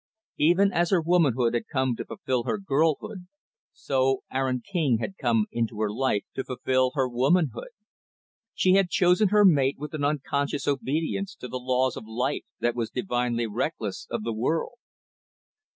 [0.39, 3.27] Even as her womanhood had come to fulfill her girlhood,
[3.71, 7.69] so Aaron King had come into her life to fulfill her womanhood.
[8.55, 12.73] She had chosen her mate with an unconscious obedience to the laws of life that
[12.75, 14.79] was divinely reckless of the world.